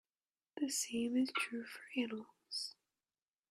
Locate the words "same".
0.71-1.15